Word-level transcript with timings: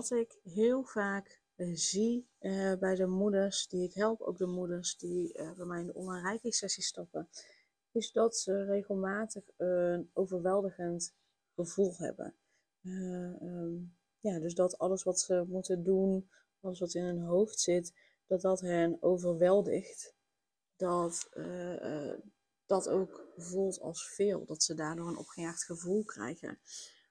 Wat 0.00 0.10
ik 0.10 0.38
heel 0.42 0.84
vaak 0.84 1.40
uh, 1.56 1.76
zie 1.76 2.28
uh, 2.40 2.74
bij 2.74 2.94
de 2.94 3.06
moeders 3.06 3.68
die 3.68 3.84
ik 3.84 3.94
help, 3.94 4.20
ook 4.20 4.38
de 4.38 4.46
moeders 4.46 4.96
die 4.96 5.38
uh, 5.38 5.52
bij 5.52 5.66
mij 5.66 5.80
in 5.80 5.86
de 5.86 5.94
online 5.94 6.38
sessie 6.42 6.82
stappen, 6.82 7.28
is 7.92 8.12
dat 8.12 8.36
ze 8.36 8.64
regelmatig 8.64 9.44
een 9.56 10.10
overweldigend 10.12 11.14
gevoel 11.54 11.94
hebben. 11.96 12.34
Um, 12.82 13.96
ja, 14.18 14.38
dus 14.38 14.54
dat 14.54 14.78
alles 14.78 15.02
wat 15.02 15.20
ze 15.20 15.44
moeten 15.48 15.84
doen, 15.84 16.30
alles 16.60 16.78
wat 16.78 16.94
in 16.94 17.04
hun 17.04 17.22
hoofd 17.22 17.60
zit, 17.60 17.92
dat 18.26 18.40
dat 18.40 18.60
hen 18.60 19.02
overweldigt. 19.02 20.14
Dat 20.76 21.28
dat 22.66 22.88
ook 22.88 23.26
voelt 23.36 23.80
als 23.80 24.08
veel, 24.08 24.44
dat 24.44 24.62
ze 24.62 24.74
daardoor 24.74 25.08
een 25.08 25.18
opgejaagd 25.18 25.64
gevoel 25.64 26.04
krijgen. 26.04 26.58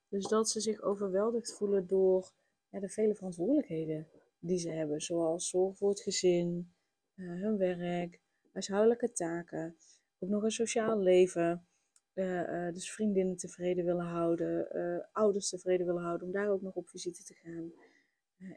Dus 0.08 0.28
dat 0.28 0.50
ze 0.50 0.60
zich 0.60 0.82
overweldigd 0.82 1.54
voelen 1.54 1.88
door 1.88 2.32
ja, 2.72 2.80
de 2.80 2.90
vele 2.90 3.16
verantwoordelijkheden 3.16 4.08
die 4.40 4.58
ze 4.58 4.70
hebben, 4.70 5.02
zoals 5.02 5.50
zorg 5.50 5.78
voor 5.78 5.90
het 5.90 6.02
gezin, 6.02 6.74
uh, 7.16 7.42
hun 7.42 7.58
werk, 7.58 8.20
huishoudelijke 8.52 9.12
taken, 9.12 9.76
ook 10.20 10.30
nog 10.30 10.44
een 10.44 10.52
sociaal 10.52 11.00
leven. 11.00 11.68
Uh, 12.14 12.42
uh, 12.42 12.74
dus 12.74 12.92
vriendinnen 12.92 13.36
tevreden 13.36 13.86
willen 13.86 14.06
houden, 14.06 14.68
ouders 15.12 15.50
tevreden 15.50 15.86
willen 15.86 16.04
houden, 16.04 16.28
om 16.28 16.34
daar 16.34 16.50
ook 16.50 16.62
nog 16.62 16.76
op 16.76 16.90
visite 16.90 17.24
te 17.24 17.34
gaan. 17.34 17.72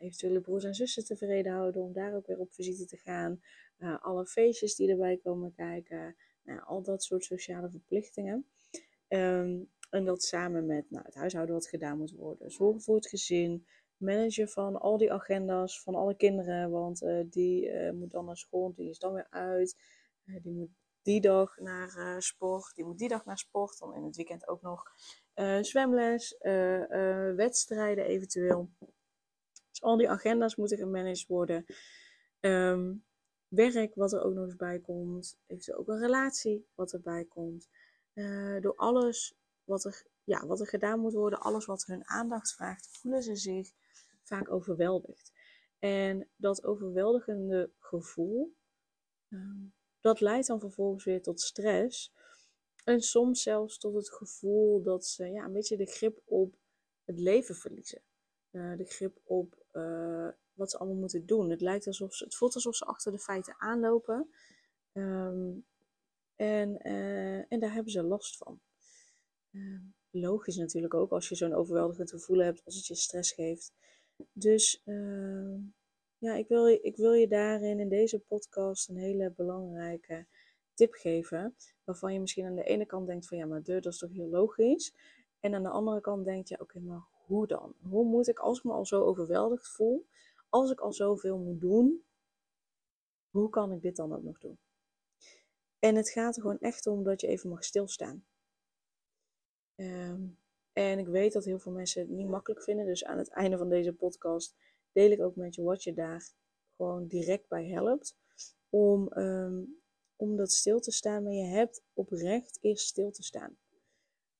eventuele 0.00 0.40
broers 0.40 0.64
en 0.64 0.74
zussen 0.74 1.04
tevreden 1.04 1.52
houden, 1.52 1.82
om 1.82 1.92
daar 1.92 2.14
ook 2.14 2.26
weer 2.26 2.38
op 2.38 2.52
visite 2.52 2.86
te 2.86 2.96
gaan. 2.96 3.42
alle 4.00 4.26
feestjes 4.26 4.74
die 4.74 4.90
erbij 4.90 5.16
komen 5.16 5.52
kijken. 5.52 6.16
Nou, 6.44 6.60
al 6.64 6.82
dat 6.82 7.02
soort 7.02 7.24
sociale 7.24 7.70
verplichtingen. 7.70 8.46
Um, 9.08 9.70
en 9.92 10.04
dat 10.04 10.22
samen 10.22 10.66
met 10.66 10.90
nou, 10.90 11.04
het 11.04 11.14
huishouden 11.14 11.54
wat 11.54 11.68
gedaan 11.68 11.98
moet 11.98 12.10
worden. 12.10 12.50
Zorgen 12.50 12.80
voor 12.80 12.94
het 12.94 13.08
gezin, 13.08 13.66
manager 14.02 14.48
van 14.48 14.80
al 14.80 14.98
die 14.98 15.12
agenda's 15.12 15.82
van 15.82 15.94
alle 15.94 16.16
kinderen. 16.16 16.70
Want 16.70 17.02
uh, 17.02 17.24
die 17.26 17.66
uh, 17.66 17.92
moet 17.92 18.10
dan 18.10 18.24
naar 18.24 18.36
school, 18.36 18.72
die 18.74 18.90
is 18.90 18.98
dan 18.98 19.12
weer 19.12 19.26
uit. 19.30 19.76
Uh, 20.24 20.42
die 20.42 20.52
moet 20.52 20.70
die 21.02 21.20
dag 21.20 21.58
naar 21.58 22.22
sport, 22.22 22.74
die 22.74 22.84
moet 22.84 22.98
die 22.98 23.08
dag 23.08 23.24
naar 23.24 23.38
sport. 23.38 23.78
Dan 23.78 23.94
in 23.94 24.04
het 24.04 24.16
weekend 24.16 24.48
ook 24.48 24.62
nog 24.62 24.82
zwemles, 25.60 26.36
wedstrijden 27.36 28.04
eventueel. 28.04 28.70
Dus 29.70 29.82
al 29.82 29.96
die 29.96 30.10
agenda's 30.10 30.56
moeten 30.56 30.78
gemanaged 30.78 31.26
worden. 31.26 31.64
Um, 32.40 33.04
werk 33.48 33.94
wat 33.94 34.12
er 34.12 34.22
ook 34.22 34.34
nog 34.34 34.44
eens 34.44 34.56
bij 34.56 34.78
komt. 34.78 35.38
Eventueel 35.46 35.78
ook 35.78 35.88
een 35.88 36.00
relatie 36.00 36.66
wat 36.74 36.92
erbij 36.92 37.24
komt. 37.24 37.68
door 38.60 38.76
alles 38.76 39.34
wat 39.64 39.84
er, 39.84 40.06
ja, 40.24 40.46
wat 40.46 40.60
er 40.60 40.66
gedaan 40.66 41.00
moet 41.00 41.12
worden, 41.12 41.40
alles 41.40 41.66
wat 41.66 41.84
hun 41.84 42.08
aandacht 42.08 42.54
vraagt, 42.54 42.88
voelen 42.90 43.22
ze 43.22 43.36
zich 43.36 43.72
vaak 44.32 44.50
overweldigd. 44.50 45.32
En 45.78 46.28
dat 46.36 46.64
overweldigende 46.64 47.70
gevoel, 47.78 48.54
ehm, 49.28 49.64
dat 50.00 50.20
leidt 50.20 50.46
dan 50.46 50.60
vervolgens 50.60 51.04
weer 51.04 51.22
tot 51.22 51.40
stress. 51.40 52.12
En 52.84 53.00
soms 53.00 53.42
zelfs 53.42 53.78
tot 53.78 53.94
het 53.94 54.10
gevoel 54.10 54.82
dat 54.82 55.06
ze 55.06 55.26
ja, 55.26 55.44
een 55.44 55.52
beetje 55.52 55.76
de 55.76 55.86
grip 55.86 56.22
op 56.24 56.56
het 57.04 57.18
leven 57.18 57.54
verliezen. 57.54 58.02
Uh, 58.50 58.76
de 58.76 58.84
grip 58.84 59.20
op 59.24 59.64
uh, 59.72 60.28
wat 60.52 60.70
ze 60.70 60.78
allemaal 60.78 60.98
moeten 60.98 61.26
doen. 61.26 61.50
Het, 61.50 61.60
lijkt 61.60 61.86
alsof 61.86 62.14
ze, 62.14 62.24
het 62.24 62.34
voelt 62.34 62.54
alsof 62.54 62.76
ze 62.76 62.84
achter 62.84 63.12
de 63.12 63.18
feiten 63.18 63.54
aanlopen. 63.58 64.30
Um, 64.92 65.66
en, 66.36 66.88
uh, 66.88 67.52
en 67.52 67.60
daar 67.60 67.72
hebben 67.72 67.92
ze 67.92 68.02
last 68.02 68.36
van. 68.36 68.60
Ehm, 69.52 69.82
logisch 70.10 70.56
natuurlijk 70.56 70.94
ook 70.94 71.10
als 71.10 71.28
je 71.28 71.34
zo'n 71.34 71.54
overweldigend 71.54 72.10
gevoel 72.10 72.38
hebt, 72.38 72.64
als 72.64 72.76
het 72.76 72.86
je 72.86 72.94
stress 72.94 73.32
geeft. 73.32 73.72
Dus 74.32 74.82
uh, 74.84 75.54
ja, 76.18 76.34
ik 76.34 76.48
wil, 76.48 76.66
ik 76.66 76.96
wil 76.96 77.12
je 77.12 77.28
daarin 77.28 77.80
in 77.80 77.88
deze 77.88 78.18
podcast 78.18 78.88
een 78.88 78.96
hele 78.96 79.30
belangrijke 79.30 80.26
tip 80.74 80.92
geven. 80.92 81.56
Waarvan 81.84 82.12
je 82.12 82.20
misschien 82.20 82.46
aan 82.46 82.54
de 82.54 82.64
ene 82.64 82.86
kant 82.86 83.06
denkt 83.06 83.28
van 83.28 83.38
ja, 83.38 83.46
maar 83.46 83.62
dat 83.62 83.86
is 83.86 83.98
toch 83.98 84.12
heel 84.12 84.28
logisch. 84.28 84.94
En 85.40 85.54
aan 85.54 85.62
de 85.62 85.68
andere 85.68 86.00
kant 86.00 86.24
denk 86.24 86.46
je, 86.46 86.60
oké, 86.60 86.80
maar 86.80 87.04
hoe 87.26 87.46
dan? 87.46 87.74
Hoe 87.82 88.04
moet 88.04 88.28
ik, 88.28 88.38
als 88.38 88.58
ik 88.58 88.64
me 88.64 88.72
al 88.72 88.86
zo 88.86 89.02
overweldigd 89.02 89.68
voel, 89.68 90.06
als 90.48 90.70
ik 90.70 90.80
al 90.80 90.92
zoveel 90.92 91.38
moet 91.38 91.60
doen, 91.60 92.04
hoe 93.30 93.48
kan 93.48 93.72
ik 93.72 93.82
dit 93.82 93.96
dan 93.96 94.14
ook 94.14 94.22
nog 94.22 94.38
doen? 94.38 94.58
En 95.78 95.94
het 95.94 96.10
gaat 96.10 96.36
er 96.36 96.42
gewoon 96.42 96.58
echt 96.58 96.86
om 96.86 97.02
dat 97.02 97.20
je 97.20 97.26
even 97.26 97.50
mag 97.50 97.64
stilstaan. 97.64 98.26
Um, 99.76 100.38
en 100.72 100.98
ik 100.98 101.06
weet 101.06 101.32
dat 101.32 101.44
heel 101.44 101.58
veel 101.58 101.72
mensen 101.72 102.00
het 102.00 102.10
niet 102.10 102.28
makkelijk 102.28 102.62
vinden. 102.62 102.86
Dus 102.86 103.04
aan 103.04 103.18
het 103.18 103.28
einde 103.28 103.58
van 103.58 103.68
deze 103.68 103.92
podcast 103.92 104.56
deel 104.92 105.10
ik 105.10 105.20
ook 105.20 105.36
met 105.36 105.54
je 105.54 105.62
wat 105.62 105.82
je 105.82 105.92
daar 105.92 106.32
gewoon 106.76 107.06
direct 107.06 107.48
bij 107.48 107.66
helpt. 107.66 108.16
Om, 108.68 109.12
um, 109.18 109.82
om 110.16 110.36
dat 110.36 110.52
stil 110.52 110.80
te 110.80 110.90
staan. 110.90 111.22
Maar 111.22 111.32
je 111.32 111.44
hebt 111.44 111.82
oprecht 111.92 112.58
eerst 112.60 112.86
stil 112.86 113.10
te 113.10 113.22
staan. 113.22 113.56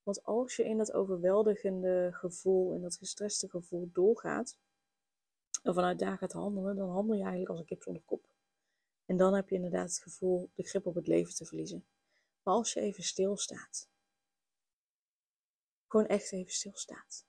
Want 0.03 0.23
als 0.23 0.55
je 0.55 0.63
in 0.63 0.77
dat 0.77 0.93
overweldigende 0.93 2.09
gevoel, 2.11 2.73
in 2.73 2.81
dat 2.81 2.97
gestreste 2.97 3.49
gevoel 3.49 3.89
doorgaat. 3.93 4.57
En 5.63 5.73
vanuit 5.73 5.99
daar 5.99 6.17
gaat 6.17 6.31
handelen, 6.31 6.75
dan 6.75 6.89
handel 6.89 7.15
je 7.15 7.21
eigenlijk 7.21 7.49
als 7.49 7.59
een 7.59 7.65
kip 7.65 7.83
zonder 7.83 8.03
kop. 8.05 8.25
En 9.05 9.17
dan 9.17 9.33
heb 9.33 9.49
je 9.49 9.55
inderdaad 9.55 9.89
het 9.89 9.99
gevoel 9.99 10.49
de 10.53 10.63
grip 10.63 10.85
op 10.85 10.95
het 10.95 11.07
leven 11.07 11.35
te 11.35 11.45
verliezen. 11.45 11.85
Maar 12.43 12.53
als 12.53 12.73
je 12.73 12.79
even 12.79 13.03
stilstaat 13.03 13.89
gewoon 15.93 16.07
echt 16.07 16.31
even 16.31 16.53
stilstaat. 16.53 17.25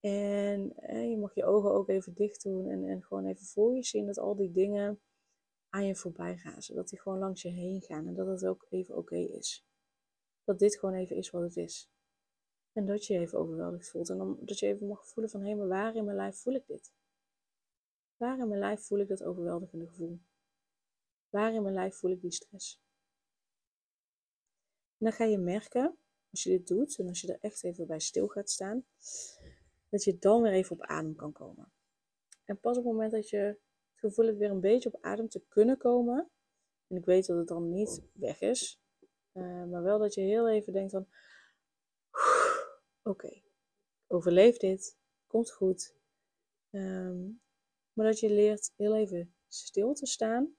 En 0.00 0.76
eh, 0.76 1.10
je 1.10 1.16
mag 1.16 1.34
je 1.34 1.44
ogen 1.44 1.70
ook 1.72 1.88
even 1.88 2.14
dicht 2.14 2.42
doen 2.42 2.68
en, 2.68 2.84
en 2.84 3.02
gewoon 3.02 3.26
even 3.26 3.46
voor 3.46 3.74
je 3.74 3.82
zien 3.82 4.06
dat 4.06 4.18
al 4.18 4.36
die 4.36 4.50
dingen 4.50 5.00
aan 5.68 5.86
je 5.86 5.96
voorbij 5.96 6.36
gaan. 6.36 6.62
Zodat 6.62 6.88
die 6.88 7.00
gewoon 7.00 7.18
langs 7.18 7.42
je 7.42 7.48
heen 7.48 7.82
gaan 7.82 8.06
en 8.06 8.14
dat 8.14 8.26
het 8.26 8.46
ook 8.46 8.66
even 8.70 8.96
oké 8.96 9.16
is. 9.16 9.66
Dat 10.44 10.58
dit 10.58 10.78
gewoon 10.78 10.94
even 10.94 11.16
is 11.16 11.30
wat 11.30 11.42
het 11.42 11.56
is. 11.56 11.90
En 12.72 12.86
dat 12.86 13.06
je 13.06 13.14
je 13.14 13.20
even 13.20 13.38
overweldigd 13.38 13.90
voelt. 13.90 14.10
En 14.10 14.18
dan, 14.18 14.38
dat 14.40 14.58
je 14.58 14.66
even 14.66 14.86
mag 14.86 15.06
voelen 15.06 15.32
van, 15.32 15.42
hé, 15.42 15.54
maar 15.54 15.68
waar 15.68 15.94
in 15.94 16.04
mijn 16.04 16.16
lijf 16.16 16.36
voel 16.36 16.54
ik 16.54 16.66
dit? 16.66 16.92
Waar 18.16 18.38
in 18.38 18.48
mijn 18.48 18.60
lijf 18.60 18.80
voel 18.80 18.98
ik 18.98 19.08
dat 19.08 19.22
overweldigende 19.22 19.86
gevoel? 19.86 20.20
Waar 21.28 21.54
in 21.54 21.62
mijn 21.62 21.74
lijf 21.74 21.96
voel 21.96 22.10
ik 22.10 22.20
die 22.20 22.32
stress? 22.32 22.80
En 24.98 25.06
dan 25.06 25.12
ga 25.12 25.24
je 25.24 25.38
merken 25.38 25.98
als 26.36 26.44
je 26.44 26.50
dit 26.50 26.66
doet 26.66 26.98
en 26.98 27.08
als 27.08 27.20
je 27.20 27.32
er 27.32 27.38
echt 27.40 27.64
even 27.64 27.86
bij 27.86 28.00
stil 28.00 28.28
gaat 28.28 28.50
staan, 28.50 28.84
dat 29.88 30.04
je 30.04 30.18
dan 30.18 30.42
weer 30.42 30.52
even 30.52 30.72
op 30.72 30.82
adem 30.82 31.14
kan 31.14 31.32
komen. 31.32 31.72
En 32.44 32.60
pas 32.60 32.76
op 32.76 32.84
het 32.84 32.92
moment 32.92 33.12
dat 33.12 33.28
je 33.28 33.36
het 33.36 33.58
gevoel 33.94 34.26
hebt 34.26 34.38
weer 34.38 34.50
een 34.50 34.60
beetje 34.60 34.92
op 34.92 35.02
adem 35.02 35.28
te 35.28 35.44
kunnen 35.48 35.78
komen, 35.78 36.30
en 36.86 36.96
ik 36.96 37.04
weet 37.04 37.26
dat 37.26 37.36
het 37.36 37.48
dan 37.48 37.72
niet 37.72 38.02
weg 38.12 38.40
is, 38.40 38.80
uh, 39.32 39.64
maar 39.64 39.82
wel 39.82 39.98
dat 39.98 40.14
je 40.14 40.20
heel 40.20 40.48
even 40.48 40.72
denkt 40.72 40.92
van, 40.92 41.08
oké, 43.02 43.42
overleef 44.06 44.56
dit, 44.56 44.96
komt 45.26 45.52
goed. 45.52 45.94
Um, 46.70 47.40
maar 47.92 48.06
dat 48.06 48.20
je 48.20 48.30
leert 48.30 48.72
heel 48.76 48.96
even 48.96 49.34
stil 49.48 49.94
te 49.94 50.06
staan 50.06 50.56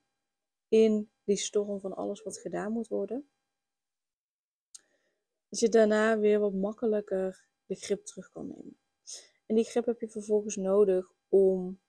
in 0.67 1.11
die 1.23 1.37
storm 1.37 1.79
van 1.79 1.95
alles 1.95 2.23
wat 2.23 2.37
gedaan 2.37 2.71
moet 2.71 2.87
worden 2.87 3.29
dat 5.59 5.71
je 5.71 5.77
daarna 5.77 6.19
weer 6.19 6.39
wat 6.39 6.53
makkelijker 6.53 7.47
de 7.65 7.75
grip 7.75 8.05
terug 8.05 8.29
kan 8.29 8.47
nemen. 8.47 8.77
En 9.45 9.55
die 9.55 9.63
grip 9.63 9.85
heb 9.85 9.99
je 9.99 10.09
vervolgens 10.09 10.55
nodig 10.55 11.11
om 11.29 11.79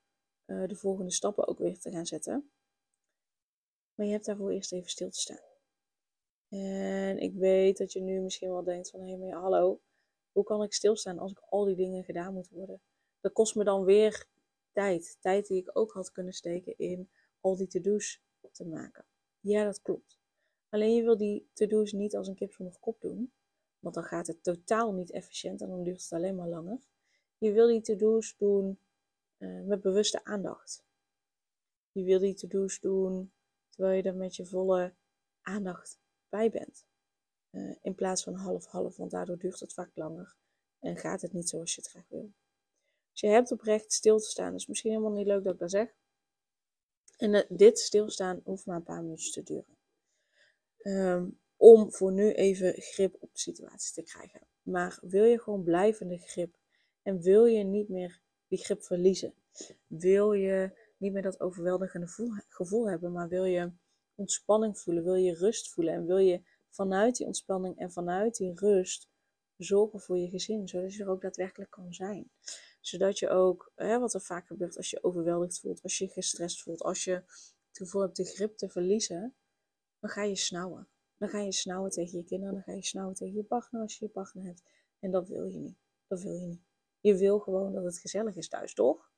uh, 0.47 0.69
de 0.69 0.77
volgende 0.77 1.11
stappen 1.11 1.47
ook 1.49 1.59
weer 1.59 1.79
te 1.79 1.91
gaan 1.91 2.07
zetten. 2.07 2.51
Maar 3.95 4.07
je 4.07 4.13
hebt 4.13 4.25
daarvoor 4.25 4.51
eerst 4.51 4.73
even 4.73 4.91
stil 4.91 5.11
te 5.11 5.21
staan. 5.21 5.47
En 6.49 7.19
ik 7.19 7.35
weet 7.35 7.79
dat 7.79 7.93
je 7.93 8.01
nu 8.01 8.21
misschien 8.21 8.51
wel 8.51 8.65
denkt 8.65 8.91
van, 8.91 9.01
hé, 9.01 9.07
hey, 9.07 9.17
maar 9.17 9.41
hallo, 9.41 9.81
hoe 10.33 10.45
kan 10.45 10.63
ik 10.63 10.73
stilstaan 10.73 11.19
als 11.19 11.31
ik 11.31 11.39
al 11.39 11.65
die 11.65 11.77
dingen 11.77 12.05
gedaan 12.05 12.35
moet 12.35 12.49
worden? 12.49 12.81
Dat 13.21 13.33
kost 13.33 13.55
me 13.55 13.65
dan 13.65 13.85
weer 13.85 14.27
tijd. 14.73 15.17
Tijd 15.21 15.47
die 15.47 15.59
ik 15.59 15.71
ook 15.73 15.93
had 15.93 16.13
kunnen 16.13 16.33
steken 16.33 16.77
in 16.77 17.11
al 17.41 17.57
die 17.57 17.67
to-do's 17.67 18.23
te 18.53 18.65
maken. 18.65 19.05
Ja, 19.41 19.65
dat 19.65 19.83
klopt. 19.83 20.19
Alleen 20.69 20.95
je 20.95 21.03
wil 21.03 21.17
die 21.17 21.49
to-do's 21.53 21.93
niet 21.93 22.17
als 22.17 22.29
een 22.29 22.35
kip 22.35 22.53
zonder 22.53 22.79
kop 22.81 23.01
doen. 23.01 23.33
Want 23.79 23.95
dan 23.95 24.05
gaat 24.05 24.27
het 24.27 24.43
totaal 24.43 24.93
niet 24.93 25.11
efficiënt 25.11 25.61
en 25.61 25.69
dan 25.69 25.83
duurt 25.83 26.03
het 26.03 26.13
alleen 26.13 26.35
maar 26.35 26.49
langer. 26.49 26.79
Je 27.39 27.53
wil 27.53 27.67
die 27.67 27.81
to-do's 27.81 28.37
doen 28.37 28.79
uh, 29.39 29.63
met 29.63 29.81
bewuste 29.81 30.25
aandacht. 30.25 30.85
Je 31.93 32.03
wil 32.03 32.19
die 32.19 32.35
to-do's 32.35 32.81
doen 32.81 33.33
terwijl 33.69 33.97
je 33.97 34.03
er 34.03 34.15
met 34.15 34.37
je 34.37 34.47
volle 34.47 34.95
aandacht 35.43 36.01
bij 36.29 36.51
bent. 36.51 36.87
Uh, 37.51 37.77
in 37.83 37.95
plaats 37.95 38.23
van 38.23 38.35
half-half, 38.35 38.97
want 38.97 39.11
daardoor 39.11 39.39
duurt 39.39 39.61
het 39.61 39.73
vaak 39.73 39.91
langer 39.95 40.37
en 40.79 40.97
gaat 40.97 41.23
het 41.23 41.33
niet 41.33 41.49
zoals 41.49 41.75
je 41.75 41.81
het 41.81 41.91
graag 41.91 42.09
wil. 42.09 42.33
Dus 43.11 43.21
je 43.21 43.27
hebt 43.27 43.53
oprecht 43.53 43.93
stil 43.93 44.19
te 44.19 44.29
staan. 44.29 44.51
Dat 44.51 44.61
is 44.61 44.67
misschien 44.67 44.91
helemaal 44.91 45.13
niet 45.13 45.27
leuk 45.27 45.45
dat 45.45 45.53
ik 45.53 45.59
dat 45.59 45.71
zeg. 45.71 45.95
En 47.17 47.35
uh, 47.35 47.43
dit 47.49 47.79
stilstaan 47.79 48.41
hoeft 48.45 48.67
maar 48.67 48.77
een 48.77 48.83
paar 48.83 49.03
minuutjes 49.03 49.33
te 49.33 49.43
duren. 49.43 49.77
Um, 50.83 51.41
om 51.59 51.93
voor 51.93 52.13
nu 52.13 52.33
even 52.33 52.73
grip 52.83 53.17
op 53.19 53.33
de 53.33 53.39
situatie 53.39 53.95
te 53.95 54.03
krijgen. 54.03 54.41
Maar 54.63 54.99
wil 55.03 55.25
je 55.25 55.41
gewoon 55.41 55.63
blijvende 55.63 56.19
grip 56.19 56.57
en 57.03 57.21
wil 57.21 57.45
je 57.45 57.65
niet 57.65 57.89
meer 57.89 58.21
die 58.49 58.59
grip 58.59 58.83
verliezen? 58.83 59.35
Wil 59.87 60.33
je 60.33 60.71
niet 60.97 61.13
meer 61.13 61.23
dat 61.23 61.41
overweldigende 61.41 62.07
gevoel 62.49 62.89
hebben, 62.89 63.13
maar 63.13 63.29
wil 63.29 63.45
je 63.45 63.73
ontspanning 64.15 64.79
voelen, 64.79 65.05
wil 65.05 65.15
je 65.15 65.35
rust 65.35 65.69
voelen 65.69 65.95
en 65.95 66.07
wil 66.07 66.19
je 66.19 66.43
vanuit 66.69 67.17
die 67.17 67.27
ontspanning 67.27 67.79
en 67.79 67.93
vanuit 67.93 68.37
die 68.37 68.53
rust 68.55 69.09
zorgen 69.57 70.01
voor 70.01 70.19
je 70.19 70.29
gezin, 70.29 70.69
zodat 70.69 70.95
je 70.95 71.03
er 71.03 71.11
ook 71.11 71.23
daadwerkelijk 71.23 71.71
kan 71.71 71.95
zijn. 71.95 72.31
Zodat 72.81 73.19
je 73.19 73.29
ook, 73.29 73.73
hè, 73.75 73.99
wat 73.99 74.15
er 74.15 74.21
vaak 74.21 74.47
gebeurt 74.47 74.77
als 74.77 74.91
je 74.91 75.05
overweldigd 75.05 75.61
voelt, 75.61 75.83
als 75.83 75.99
je 75.99 76.09
gestrest 76.09 76.63
voelt, 76.63 76.83
als 76.83 77.05
je 77.05 77.23
het 77.73 77.93
hebt 77.93 78.17
de 78.17 78.25
grip 78.25 78.57
te 78.57 78.69
verliezen, 78.69 79.35
dan 80.01 80.11
ga 80.11 80.23
je 80.23 80.37
snauwen. 80.37 80.89
Dan 81.19 81.29
ga 81.29 81.39
je 81.39 81.53
snauwen 81.53 81.91
tegen 81.91 82.19
je 82.19 82.25
kinderen, 82.25 82.55
dan 82.55 82.63
ga 82.63 82.73
je 82.73 82.85
snauwen 82.85 83.15
tegen 83.15 83.35
je 83.35 83.45
partner 83.45 83.83
als 83.83 83.99
je 83.99 84.05
je 84.05 84.11
partner 84.11 84.45
hebt. 84.45 84.63
En 84.99 85.11
dat 85.11 85.29
wil 85.29 85.45
je 85.45 85.59
niet. 85.59 85.79
Dat 86.07 86.23
wil 86.23 86.33
je 86.33 86.47
niet. 86.47 86.63
Je 87.01 87.17
wil 87.17 87.39
gewoon 87.39 87.73
dat 87.73 87.85
het 87.85 87.99
gezellig 87.99 88.37
is 88.37 88.49
thuis, 88.49 88.75
toch? 88.75 89.11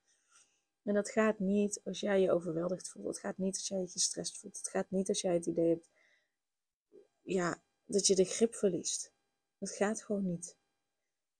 En 0.83 0.95
dat 0.95 1.11
gaat 1.11 1.39
niet 1.39 1.81
als 1.85 2.01
jij 2.01 2.21
je 2.21 2.33
overweldigd 2.33 2.89
voelt. 2.89 3.07
Het 3.07 3.19
gaat 3.19 3.39
niet 3.39 3.55
als 3.55 3.69
jij 3.69 3.81
je 3.81 3.89
gestrest 3.89 4.39
voelt. 4.39 4.57
Het 4.57 4.69
gaat 4.69 4.91
niet 4.91 5.09
als 5.09 5.21
jij 5.21 5.35
het 5.35 5.47
idee 5.47 5.69
hebt 5.69 5.91
ja, 7.23 7.63
dat 7.85 8.07
je 8.07 8.15
de 8.15 8.25
grip 8.25 8.55
verliest. 8.55 9.13
Dat 9.59 9.71
gaat 9.71 10.03
gewoon 10.03 10.27
niet. 10.27 10.57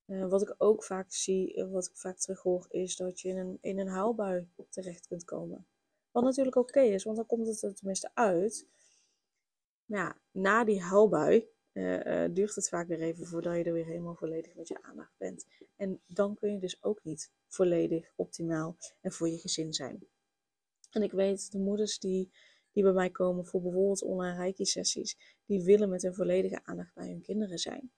Uh, 0.05 0.29
wat 0.29 0.41
ik 0.41 0.55
ook 0.57 0.83
vaak 0.83 1.11
zie, 1.11 1.55
uh, 1.55 1.71
wat 1.71 1.85
ik 1.85 1.97
vaak 1.97 2.17
terughoor, 2.17 2.65
is 2.69 2.95
dat 2.95 3.21
je 3.21 3.29
in 3.29 3.37
een, 3.37 3.57
in 3.61 3.79
een 3.79 4.47
terecht 4.69 5.07
kunt 5.07 5.23
komen. 5.23 5.67
Wat 6.11 6.23
natuurlijk 6.23 6.55
oké 6.55 6.81
is, 6.81 7.03
want 7.03 7.17
dan 7.17 7.25
komt 7.25 7.47
het 7.47 7.61
er 7.61 7.75
tenminste 7.75 8.11
uit. 8.13 8.67
Ja, 9.91 10.17
na 10.31 10.63
die 10.63 10.81
huilbui 10.81 11.47
uh, 11.73 12.25
duurt 12.33 12.55
het 12.55 12.69
vaak 12.69 12.87
weer 12.87 13.01
even 13.01 13.27
voordat 13.27 13.55
je 13.55 13.63
er 13.63 13.73
weer 13.73 13.85
helemaal 13.85 14.15
volledig 14.15 14.55
met 14.55 14.67
je 14.67 14.81
aandacht 14.83 15.17
bent. 15.17 15.45
En 15.75 16.01
dan 16.07 16.35
kun 16.35 16.51
je 16.51 16.59
dus 16.59 16.83
ook 16.83 17.03
niet 17.03 17.31
volledig 17.47 18.11
optimaal 18.15 18.77
en 19.01 19.11
voor 19.11 19.29
je 19.29 19.37
gezin 19.37 19.73
zijn. 19.73 20.07
En 20.91 21.01
ik 21.01 21.11
weet, 21.11 21.51
de 21.51 21.59
moeders 21.59 21.99
die, 21.99 22.31
die 22.71 22.83
bij 22.83 22.91
mij 22.91 23.09
komen 23.09 23.45
voor 23.45 23.61
bijvoorbeeld 23.61 24.03
online 24.03 24.37
reiki 24.37 24.65
sessies, 24.65 25.17
die 25.45 25.63
willen 25.63 25.89
met 25.89 26.01
hun 26.01 26.13
volledige 26.13 26.63
aandacht 26.63 26.93
bij 26.93 27.07
hun 27.07 27.21
kinderen 27.21 27.57
zijn. 27.57 27.91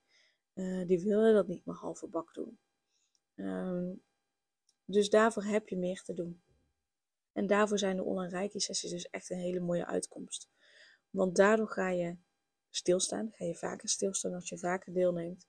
Uh, 0.53 0.87
die 0.87 1.03
willen 1.03 1.33
dat 1.33 1.47
niet 1.47 1.65
maar 1.65 1.75
halve 1.75 2.07
bak 2.07 2.33
doen. 2.33 2.59
Um, 3.35 4.01
dus 4.85 5.09
daarvoor 5.09 5.43
heb 5.43 5.67
je 5.67 5.77
meer 5.77 6.01
te 6.01 6.13
doen. 6.13 6.41
En 7.31 7.47
daarvoor 7.47 7.79
zijn 7.79 7.95
de 7.95 8.03
online 8.03 8.37
reiki 8.37 8.59
sessies 8.59 8.91
dus 8.91 9.09
echt 9.09 9.29
een 9.29 9.39
hele 9.39 9.59
mooie 9.59 9.85
uitkomst. 9.85 10.49
Want 11.13 11.35
daardoor 11.35 11.69
ga 11.69 11.89
je 11.89 12.17
stilstaan. 12.69 13.31
Ga 13.31 13.45
je 13.45 13.55
vaker 13.55 13.89
stilstaan 13.89 14.33
als 14.33 14.49
je 14.49 14.57
vaker 14.57 14.93
deelneemt. 14.93 15.47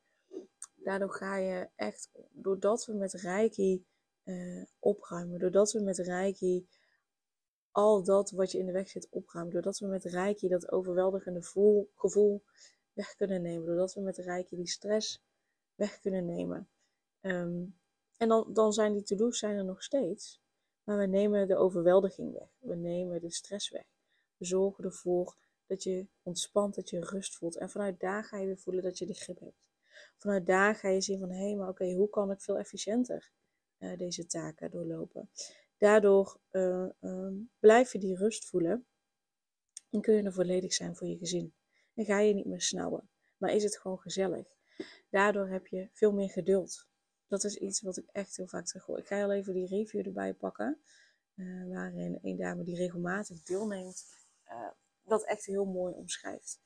Daardoor 0.74 1.14
ga 1.14 1.36
je 1.36 1.68
echt, 1.74 2.10
doordat 2.30 2.86
we 2.86 2.92
met 2.92 3.12
Reiki 3.12 3.86
uh, 4.24 4.64
opruimen, 4.78 5.38
doordat 5.38 5.72
we 5.72 5.80
met 5.80 5.98
Reiki 5.98 6.68
al 7.70 8.04
dat 8.04 8.30
wat 8.30 8.52
je 8.52 8.58
in 8.58 8.66
de 8.66 8.72
weg 8.72 8.88
zit 8.88 9.08
opruimen, 9.10 9.52
doordat 9.52 9.78
we 9.78 9.86
met 9.86 10.04
Reiki 10.04 10.48
dat 10.48 10.70
overweldigende 10.70 11.42
voel, 11.42 11.90
gevoel 11.94 12.44
weg 12.92 13.14
kunnen 13.14 13.42
nemen, 13.42 13.66
doordat 13.66 13.94
we 13.94 14.00
met 14.00 14.16
Reiki 14.16 14.56
die 14.56 14.68
stress 14.68 15.22
weg 15.74 16.00
kunnen 16.00 16.24
nemen. 16.24 16.68
Um, 17.20 17.78
en 18.16 18.28
dan, 18.28 18.52
dan 18.52 18.72
zijn 18.72 18.92
die 18.92 19.02
to-do's 19.02 19.38
zijn 19.38 19.56
er 19.56 19.64
nog 19.64 19.82
steeds, 19.82 20.40
maar 20.82 20.98
we 20.98 21.06
nemen 21.06 21.48
de 21.48 21.56
overweldiging 21.56 22.32
weg, 22.32 22.48
we 22.58 22.74
nemen 22.74 23.20
de 23.20 23.30
stress 23.30 23.70
weg. 23.70 23.86
We 24.36 24.44
zorgen 24.44 24.84
ervoor 24.84 25.36
dat 25.66 25.82
je 25.82 26.06
ontspant, 26.22 26.74
dat 26.74 26.90
je 26.90 27.00
rust 27.00 27.36
voelt. 27.36 27.56
En 27.56 27.70
vanuit 27.70 28.00
daar 28.00 28.24
ga 28.24 28.38
je 28.38 28.46
weer 28.46 28.58
voelen 28.58 28.82
dat 28.82 28.98
je 28.98 29.06
die 29.06 29.14
grip 29.14 29.40
hebt. 29.40 29.62
Vanuit 30.18 30.46
daar 30.46 30.74
ga 30.74 30.88
je 30.88 31.00
zien 31.00 31.18
van, 31.18 31.30
hé, 31.30 31.44
hey, 31.44 31.54
maar 31.54 31.68
oké, 31.68 31.92
hoe 31.92 32.10
kan 32.10 32.30
ik 32.30 32.40
veel 32.40 32.58
efficiënter 32.58 33.30
uh, 33.78 33.98
deze 33.98 34.26
taken 34.26 34.70
doorlopen? 34.70 35.30
Daardoor 35.78 36.40
uh, 36.50 36.88
um, 37.00 37.50
blijf 37.58 37.92
je 37.92 37.98
die 37.98 38.16
rust 38.16 38.44
voelen 38.44 38.86
en 39.90 40.00
kun 40.00 40.14
je 40.14 40.22
er 40.22 40.32
volledig 40.32 40.72
zijn 40.72 40.96
voor 40.96 41.06
je 41.06 41.16
gezin. 41.16 41.54
En 41.94 42.04
ga 42.04 42.20
je 42.20 42.34
niet 42.34 42.46
meer 42.46 42.62
snauwen, 42.62 43.08
maar 43.36 43.52
is 43.52 43.62
het 43.62 43.78
gewoon 43.78 43.98
gezellig. 43.98 44.46
Daardoor 45.10 45.48
heb 45.48 45.66
je 45.66 45.88
veel 45.92 46.12
meer 46.12 46.30
geduld. 46.30 46.88
Dat 47.28 47.44
is 47.44 47.56
iets 47.56 47.80
wat 47.80 47.96
ik 47.96 48.08
echt 48.12 48.36
heel 48.36 48.46
vaak 48.46 48.68
zeg. 48.68 48.88
Ik 48.88 49.06
ga 49.06 49.22
al 49.22 49.32
even 49.32 49.54
die 49.54 49.66
review 49.66 50.06
erbij 50.06 50.34
pakken, 50.34 50.80
uh, 51.34 51.68
waarin 51.68 52.18
een 52.22 52.36
dame 52.36 52.64
die 52.64 52.76
regelmatig 52.76 53.42
deelneemt, 53.42 54.04
dat 55.04 55.24
echt 55.24 55.46
heel 55.46 55.64
mooi 55.64 55.94
omschrijft. 55.94 56.60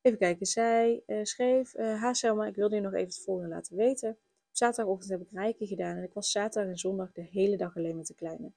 Even 0.00 0.18
kijken, 0.18 0.46
zij 0.46 1.02
uh, 1.06 1.24
schreef, 1.24 1.74
uh, 1.74 2.00
ha 2.02 2.12
Selma, 2.12 2.46
ik 2.46 2.54
wilde 2.54 2.74
je 2.74 2.80
nog 2.80 2.92
even 2.92 3.06
het 3.06 3.22
volgende 3.24 3.48
laten 3.48 3.76
weten. 3.76 4.10
Op 4.10 4.56
zaterdagochtend 4.56 5.10
heb 5.10 5.20
ik 5.20 5.30
rijken 5.30 5.66
gedaan 5.66 5.96
en 5.96 6.02
ik 6.02 6.12
was 6.12 6.30
zaterdag 6.30 6.70
en 6.70 6.78
zondag 6.78 7.12
de 7.12 7.22
hele 7.22 7.56
dag 7.56 7.76
alleen 7.76 7.96
met 7.96 8.06
de 8.06 8.14
kleine. 8.14 8.52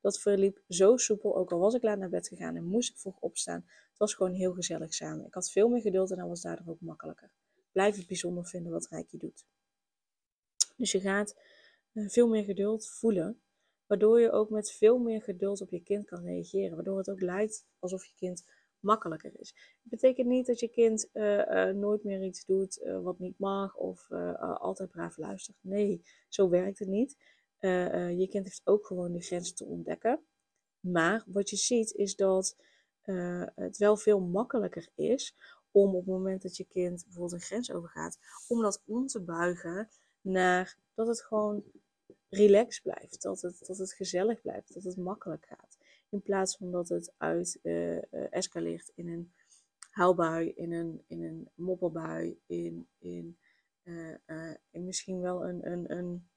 Dat 0.00 0.20
verliep 0.20 0.60
zo 0.68 0.96
soepel, 0.96 1.36
ook 1.36 1.52
al 1.52 1.58
was 1.58 1.74
ik 1.74 1.82
laat 1.82 1.98
naar 1.98 2.08
bed 2.08 2.28
gegaan 2.28 2.56
en 2.56 2.64
moest 2.64 2.90
ik 2.90 2.96
vroeg 2.96 3.20
opstaan. 3.20 3.64
Het 3.66 3.98
was 3.98 4.14
gewoon 4.14 4.32
heel 4.32 4.52
gezellig 4.52 4.94
samen. 4.94 5.26
Ik 5.26 5.34
had 5.34 5.50
veel 5.50 5.68
meer 5.68 5.80
geduld 5.80 6.10
en 6.10 6.16
dan 6.16 6.28
was 6.28 6.40
daardoor 6.40 6.68
ook 6.68 6.80
makkelijker. 6.80 7.30
Blijf 7.72 7.96
het 7.96 8.06
bijzonder 8.06 8.46
vinden 8.46 8.72
wat 8.72 8.88
Rijkje 8.88 9.18
doet. 9.18 9.44
Dus 10.76 10.92
je 10.92 11.00
gaat 11.00 11.36
uh, 11.92 12.08
veel 12.08 12.28
meer 12.28 12.44
geduld 12.44 12.88
voelen, 12.88 13.40
waardoor 13.86 14.20
je 14.20 14.30
ook 14.30 14.50
met 14.50 14.70
veel 14.70 14.98
meer 14.98 15.22
geduld 15.22 15.60
op 15.60 15.70
je 15.70 15.82
kind 15.82 16.04
kan 16.04 16.24
reageren. 16.24 16.74
Waardoor 16.74 16.98
het 16.98 17.10
ook 17.10 17.20
lijkt 17.20 17.66
alsof 17.78 18.04
je 18.04 18.12
kind 18.16 18.44
makkelijker 18.80 19.32
is. 19.40 19.48
Het 19.82 19.90
betekent 19.90 20.26
niet 20.26 20.46
dat 20.46 20.60
je 20.60 20.68
kind 20.68 21.08
uh, 21.12 21.38
uh, 21.38 21.68
nooit 21.68 22.04
meer 22.04 22.24
iets 22.24 22.44
doet 22.44 22.80
uh, 22.82 23.00
wat 23.00 23.18
niet 23.18 23.38
mag 23.38 23.76
of 23.76 24.06
altijd 24.58 24.90
braaf 24.90 25.16
luistert. 25.16 25.56
Nee, 25.60 26.02
zo 26.28 26.48
werkt 26.48 26.78
het 26.78 26.88
niet. 26.88 27.16
je 27.60 28.26
kind 28.30 28.44
heeft 28.44 28.62
ook 28.64 28.86
gewoon 28.86 29.12
de 29.12 29.20
grenzen 29.20 29.54
te 29.54 29.64
ontdekken. 29.64 30.20
Maar 30.80 31.24
wat 31.26 31.50
je 31.50 31.56
ziet 31.56 31.92
is 31.92 32.16
dat 32.16 32.56
het 33.54 33.76
wel 33.76 33.96
veel 33.96 34.20
makkelijker 34.20 34.88
is 34.94 35.34
om 35.70 35.94
op 35.94 36.04
het 36.04 36.14
moment 36.14 36.42
dat 36.42 36.56
je 36.56 36.64
kind 36.64 37.04
bijvoorbeeld 37.04 37.32
een 37.32 37.46
grens 37.46 37.72
overgaat, 37.72 38.18
om 38.48 38.62
dat 38.62 38.82
om 38.86 39.06
te 39.06 39.20
buigen 39.20 39.88
naar 40.20 40.76
dat 40.94 41.06
het 41.06 41.22
gewoon 41.22 41.64
relaxed 42.28 42.82
blijft, 42.82 43.22
dat 43.22 43.40
het, 43.40 43.66
dat 43.66 43.78
het 43.78 43.92
gezellig 43.92 44.40
blijft, 44.40 44.74
dat 44.74 44.82
het 44.82 44.96
makkelijk 44.96 45.46
gaat. 45.46 45.77
In 46.08 46.22
plaats 46.22 46.56
van 46.56 46.70
dat 46.70 46.88
het 46.88 47.14
uit 47.16 47.58
uh, 47.62 48.32
escaleert 48.32 48.92
in 48.94 49.08
een 49.08 49.32
huilbui, 49.90 50.52
in 50.54 50.72
een, 50.72 51.04
in 51.06 51.22
een 51.22 51.48
moppelbui, 51.54 52.40
in, 52.46 52.88
in, 52.98 53.38
uh, 53.84 54.54
in 54.70 54.84
misschien 54.84 55.20
wel 55.20 55.48
een, 55.48 55.70
een, 55.70 55.92
een, 55.92 56.28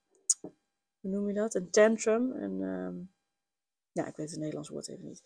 hoe 1.00 1.10
noem 1.12 1.28
je 1.28 1.34
dat? 1.34 1.56
Een 1.56 1.70
tantrum. 1.70 2.32
Een, 2.32 2.62
um, 2.62 3.12
ja, 3.92 4.08
ik 4.08 4.16
weet 4.16 4.30
het 4.30 4.40
Nederlands 4.40 4.70
woord 4.70 4.88
even 4.88 5.06
niet. 5.06 5.22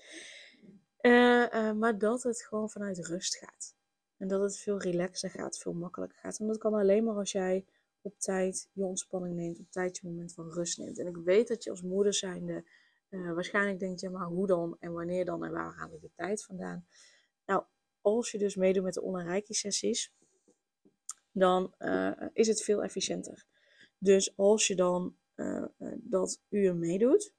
maar 1.79 1.97
dat 1.97 2.23
het 2.23 2.41
gewoon 2.41 2.69
vanuit 2.69 3.07
rust 3.07 3.37
gaat. 3.37 3.75
En 4.17 4.27
dat 4.27 4.41
het 4.41 4.57
veel 4.57 4.81
relaxer 4.81 5.29
gaat, 5.29 5.57
veel 5.57 5.73
makkelijker 5.73 6.17
gaat. 6.17 6.39
En 6.39 6.47
dat 6.47 6.57
kan 6.57 6.73
alleen 6.73 7.03
maar 7.03 7.15
als 7.15 7.31
jij 7.31 7.65
op 8.01 8.19
tijd 8.19 8.69
je 8.73 8.83
ontspanning 8.83 9.35
neemt, 9.35 9.59
op 9.59 9.71
tijd 9.71 9.97
je 9.97 10.07
moment 10.07 10.33
van 10.33 10.51
rust 10.51 10.77
neemt. 10.77 10.99
En 10.99 11.07
ik 11.07 11.17
weet 11.17 11.47
dat 11.47 11.63
je 11.63 11.69
als 11.69 11.81
moeder 11.81 12.13
zijnde 12.13 12.63
uh, 13.09 13.33
waarschijnlijk 13.33 13.79
denk 13.79 13.99
je, 13.99 14.09
maar 14.09 14.27
hoe 14.27 14.47
dan 14.47 14.77
en 14.79 14.91
wanneer 14.91 15.25
dan 15.25 15.43
en 15.43 15.51
waar 15.51 15.75
haal 15.75 15.93
ik 15.93 16.01
de 16.01 16.11
tijd 16.15 16.43
vandaan? 16.43 16.87
Nou, 17.45 17.63
als 18.01 18.31
je 18.31 18.37
dus 18.37 18.55
meedoet 18.55 18.83
met 18.83 18.93
de 18.93 19.01
online 19.01 19.43
sessies, 19.47 20.13
dan 21.31 21.73
uh, 21.79 22.11
is 22.33 22.47
het 22.47 22.63
veel 22.63 22.83
efficiënter. 22.83 23.45
Dus 23.97 24.37
als 24.37 24.67
je 24.67 24.75
dan 24.75 25.17
uh, 25.35 25.65
dat 25.95 26.41
uur 26.49 26.75
meedoet 26.75 27.33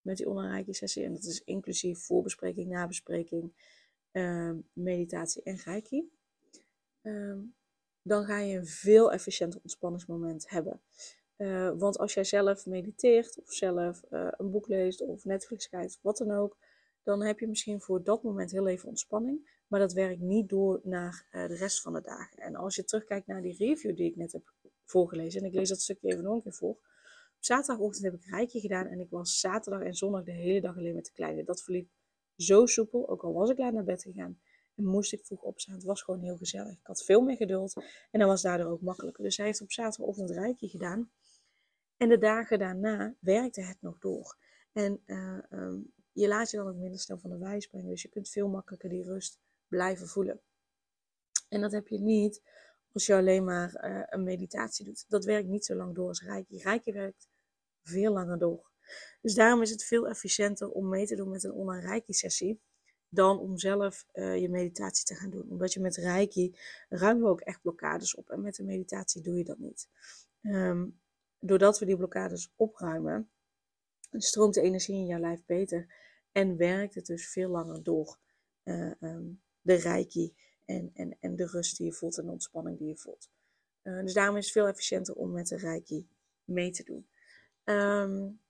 met 0.00 0.16
die 0.16 0.28
online 0.28 0.74
sessie, 0.74 1.04
en 1.04 1.12
dat 1.12 1.24
is 1.24 1.42
inclusief 1.44 1.98
voorbespreking, 1.98 2.68
nabespreking, 2.68 3.52
ehm, 4.10 4.58
meditatie 4.72 5.42
en 5.42 5.56
reiki, 5.56 6.10
ehm, 7.00 7.38
dan 8.02 8.24
ga 8.24 8.38
je 8.38 8.56
een 8.56 8.66
veel 8.66 9.12
efficiënter 9.12 9.60
ontspanningsmoment 9.62 10.50
hebben. 10.50 10.80
Uh, 11.38 11.72
want 11.76 11.98
als 11.98 12.14
jij 12.14 12.24
zelf 12.24 12.66
mediteert 12.66 13.38
of 13.40 13.52
zelf 13.52 14.02
uh, 14.10 14.28
een 14.30 14.50
boek 14.50 14.68
leest 14.68 15.00
of 15.00 15.24
Netflix 15.24 15.68
kijkt, 15.68 15.98
wat 16.02 16.16
dan 16.16 16.30
ook, 16.30 16.56
dan 17.02 17.22
heb 17.22 17.38
je 17.38 17.48
misschien 17.48 17.80
voor 17.80 18.02
dat 18.02 18.22
moment 18.22 18.50
heel 18.50 18.68
even 18.68 18.88
ontspanning. 18.88 19.56
Maar 19.66 19.80
dat 19.80 19.92
werkt 19.92 20.20
niet 20.20 20.48
door 20.48 20.80
naar 20.82 21.26
uh, 21.32 21.46
de 21.46 21.54
rest 21.54 21.80
van 21.80 21.92
de 21.92 22.00
dagen. 22.00 22.38
En 22.38 22.56
als 22.56 22.74
je 22.74 22.84
terugkijkt 22.84 23.26
naar 23.26 23.42
die 23.42 23.56
review 23.56 23.96
die 23.96 24.10
ik 24.10 24.16
net 24.16 24.32
heb 24.32 24.52
voorgelezen, 24.84 25.40
en 25.40 25.46
ik 25.46 25.54
lees 25.54 25.68
dat 25.68 25.80
stukje 25.80 26.08
even 26.08 26.24
nog 26.24 26.34
een 26.34 26.42
keer 26.42 26.52
voor, 26.52 26.76
Op 27.38 27.44
zaterdagochtend 27.44 28.04
heb 28.04 28.14
ik 28.14 28.24
rijkje 28.24 28.60
gedaan 28.60 28.86
en 28.86 29.00
ik 29.00 29.10
was 29.10 29.40
zaterdag 29.40 29.82
en 29.82 29.94
zondag 29.94 30.24
de 30.24 30.32
hele 30.32 30.60
dag 30.60 30.76
alleen 30.76 30.94
met 30.94 31.04
de 31.04 31.12
kleine. 31.12 31.44
Dat 31.44 31.62
verliep 31.62 31.88
zo 32.36 32.66
soepel, 32.66 33.08
ook 33.08 33.22
al 33.22 33.32
was 33.32 33.50
ik 33.50 33.58
laat 33.58 33.72
naar 33.72 33.84
bed 33.84 34.02
gegaan. 34.02 34.40
En 34.74 34.84
moest 34.84 35.12
ik 35.12 35.24
vroeg 35.24 35.42
opstaan. 35.42 35.74
Het 35.74 35.84
was 35.84 36.02
gewoon 36.02 36.20
heel 36.20 36.36
gezellig. 36.36 36.72
Ik 36.72 36.86
had 36.86 37.04
veel 37.04 37.20
meer 37.20 37.36
geduld 37.36 37.74
en 38.10 38.18
dan 38.18 38.28
was 38.28 38.42
daardoor 38.42 38.70
ook 38.70 38.80
makkelijker. 38.80 39.24
Dus 39.24 39.36
hij 39.36 39.46
heeft 39.46 39.60
op 39.60 39.72
zaterdagochtend 39.72 40.30
rijkje 40.30 40.68
gedaan. 40.68 41.10
En 41.98 42.08
de 42.08 42.18
dagen 42.18 42.58
daarna 42.58 43.14
werkte 43.20 43.62
het 43.62 43.76
nog 43.80 43.98
door. 43.98 44.36
En 44.72 45.02
uh, 45.06 45.38
um, 45.50 45.92
je 46.12 46.28
laat 46.28 46.50
je 46.50 46.56
dan 46.56 46.68
ook 46.68 46.76
minder 46.76 47.00
snel 47.00 47.18
van 47.18 47.30
de 47.30 47.38
wijs 47.38 47.66
brengen. 47.66 47.88
Dus 47.88 48.02
je 48.02 48.08
kunt 48.08 48.28
veel 48.28 48.48
makkelijker 48.48 48.88
die 48.88 49.04
rust 49.04 49.38
blijven 49.68 50.08
voelen. 50.08 50.40
En 51.48 51.60
dat 51.60 51.72
heb 51.72 51.88
je 51.88 51.98
niet 51.98 52.42
als 52.92 53.06
je 53.06 53.14
alleen 53.14 53.44
maar 53.44 53.84
uh, 53.84 54.02
een 54.06 54.22
meditatie 54.22 54.84
doet. 54.84 55.04
Dat 55.08 55.24
werkt 55.24 55.48
niet 55.48 55.64
zo 55.64 55.74
lang 55.74 55.94
door 55.94 56.08
als 56.08 56.22
Reiki. 56.22 56.58
Reiki 56.58 56.92
werkt 56.92 57.28
veel 57.82 58.12
langer 58.12 58.38
door. 58.38 58.70
Dus 59.20 59.34
daarom 59.34 59.62
is 59.62 59.70
het 59.70 59.84
veel 59.84 60.08
efficiënter 60.08 60.70
om 60.70 60.88
mee 60.88 61.06
te 61.06 61.16
doen 61.16 61.28
met 61.28 61.44
een 61.44 61.52
online 61.52 61.86
Reiki-sessie 61.86 62.60
dan 63.08 63.38
om 63.38 63.58
zelf 63.58 64.06
uh, 64.12 64.36
je 64.36 64.48
meditatie 64.48 65.04
te 65.04 65.14
gaan 65.14 65.30
doen. 65.30 65.50
Omdat 65.50 65.72
je 65.72 65.80
met 65.80 65.96
Reiki 65.96 66.56
ruimen 66.88 67.28
ook 67.28 67.40
echt 67.40 67.62
blokkades 67.62 68.14
op. 68.14 68.30
En 68.30 68.40
met 68.40 68.54
de 68.54 68.64
meditatie 68.64 69.22
doe 69.22 69.36
je 69.36 69.44
dat 69.44 69.58
niet. 69.58 69.88
Um, 70.42 70.98
doordat 71.38 71.78
we 71.78 71.86
die 71.86 71.96
blokkades 71.96 72.52
opruimen, 72.56 73.30
stroomt 74.10 74.54
de 74.54 74.60
energie 74.60 74.94
in 74.94 75.06
jouw 75.06 75.20
lijf 75.20 75.44
beter. 75.46 75.94
En 76.32 76.56
werkt 76.56 76.94
het 76.94 77.06
dus 77.06 77.28
veel 77.30 77.50
langer 77.50 77.82
door 77.82 78.18
uh, 78.64 78.92
um, 79.00 79.42
de 79.60 79.74
Reiki 79.74 80.34
en, 80.64 80.90
en, 80.94 81.16
en 81.20 81.36
de 81.36 81.46
rust 81.46 81.76
die 81.76 81.86
je 81.86 81.92
voelt 81.92 82.18
en 82.18 82.24
de 82.24 82.30
ontspanning 82.30 82.78
die 82.78 82.88
je 82.88 82.96
voelt. 82.96 83.30
Uh, 83.82 84.00
dus 84.00 84.12
daarom 84.12 84.36
is 84.36 84.44
het 84.44 84.52
veel 84.52 84.66
efficiënter 84.66 85.14
om 85.14 85.32
met 85.32 85.48
de 85.48 85.56
Reiki 85.56 86.08
mee 86.44 86.70
te 86.70 86.84
doen. 86.84 87.08
Um, 87.64 88.40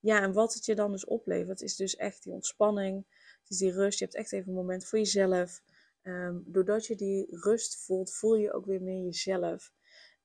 ja, 0.00 0.22
en 0.22 0.32
wat 0.32 0.54
het 0.54 0.64
je 0.64 0.74
dan 0.74 0.92
dus 0.92 1.04
oplevert, 1.04 1.62
is 1.62 1.76
dus 1.76 1.96
echt 1.96 2.22
die 2.22 2.32
ontspanning. 2.32 3.06
Het 3.40 3.50
is 3.50 3.58
die 3.58 3.72
rust. 3.72 3.98
Je 3.98 4.04
hebt 4.04 4.16
echt 4.16 4.32
even 4.32 4.48
een 4.48 4.54
moment 4.54 4.84
voor 4.84 4.98
jezelf. 4.98 5.62
Um, 6.02 6.44
doordat 6.46 6.86
je 6.86 6.96
die 6.96 7.26
rust 7.30 7.84
voelt, 7.84 8.14
voel 8.14 8.34
je 8.34 8.52
ook 8.52 8.66
weer 8.66 8.82
meer 8.82 9.04
jezelf. 9.04 9.72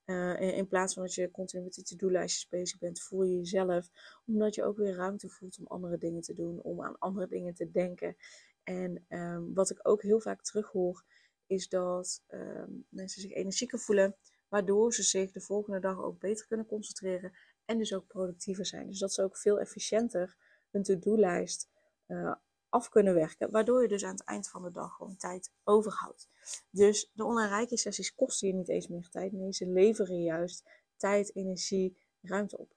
Uh, 0.08 0.42
in, 0.42 0.68
plaats 0.68 0.94
van 0.94 1.04
dat 1.04 1.14
je 1.14 1.32
continu 1.32 1.64
met 1.64 1.74
die 1.74 1.84
to-do-lijstjes 1.84 2.48
bezig 2.48 2.80
bent, 2.80 3.02
voel 3.02 3.24
je 3.24 3.36
jezelf. 3.38 3.90
Omdat 4.26 4.56
je 4.56 4.64
ook 4.64 4.78
weer 4.78 4.96
ruimte 4.96 5.30
voelt 5.30 5.58
om 5.60 5.68
andere 5.68 5.98
dingen 5.98 6.22
te 6.22 6.34
doen, 6.34 6.62
om 6.62 6.84
aan 6.84 6.98
andere 7.00 7.28
dingen 7.28 7.54
te 7.54 7.72
denken. 7.72 8.16
En 8.64 9.06
um, 9.10 9.54
wat 9.54 9.70
ik 9.70 9.80
ook 9.82 10.02
heel 10.02 10.20
vaak 10.20 10.42
terughoor, 10.42 11.04
is 11.46 11.70
dat 11.70 12.24
um, 12.28 12.86
mensen 12.90 13.22
zich 13.22 13.32
energieker 13.32 13.80
voelen, 13.80 14.16
waardoor 14.48 14.94
ze 14.94 15.04
zich 15.04 15.32
de 15.32 15.42
volgende 15.42 15.80
dag 15.80 16.02
ook 16.02 16.20
beter 16.20 16.48
kunnen 16.48 16.66
concentreren 16.66 17.34
en 17.66 17.78
dus 17.78 17.94
ook 17.94 18.08
productiever 18.08 18.66
zijn. 18.66 18.88
Dus 18.88 19.00
dat 19.00 19.14
ze 19.14 19.24
ook 19.24 19.38
veel 19.38 19.60
efficiënter 19.60 20.38
hun 20.72 20.84
to-do-lijst 20.84 21.70
uh, 22.08 22.36
af 22.70 22.90
kunnen 22.90 23.14
werken, 23.14 23.52
waardoor 23.52 23.82
je 23.82 23.88
dus 23.88 24.04
aan 24.04 24.16
het 24.16 24.24
eind 24.24 24.50
van 24.50 24.64
de 24.64 24.72
dag 24.72 24.96
gewoon 24.96 25.18
tijd 25.18 25.52
overhoudt. 25.64 26.30
Dus 26.70 27.12
de 27.14 27.24
online 27.24 27.50
rijke 27.50 27.78
sessies 27.78 28.16
kosten 28.16 28.48
je 28.48 28.54
niet 28.54 28.70
eens 28.70 28.88
meer 28.88 29.10
tijd, 29.10 29.32
nee, 29.32 29.54
ze 29.54 29.68
leveren 29.68 30.24
juist 30.24 30.70
tijd, 30.96 31.36
energie, 31.36 31.98
ruimte 32.22 32.58
op. 32.58 32.76